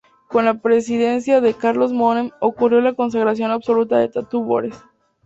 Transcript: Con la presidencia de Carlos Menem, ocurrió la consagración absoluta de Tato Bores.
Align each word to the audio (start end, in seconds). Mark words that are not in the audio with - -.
Con 0.29 0.45
la 0.45 0.55
presidencia 0.55 1.41
de 1.41 1.53
Carlos 1.53 1.93
Menem, 1.93 2.31
ocurrió 2.39 2.81
la 2.81 2.95
consagración 2.95 3.51
absoluta 3.51 3.99
de 3.99 4.09
Tato 4.09 4.39
Bores. 4.41 4.75